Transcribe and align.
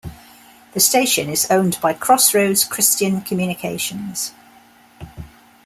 The 0.73 0.79
station 0.79 1.29
is 1.29 1.45
owned 1.51 1.77
by 1.79 1.93
Crossroads 1.93 2.63
Christian 2.63 3.21
Communications. 3.21 4.33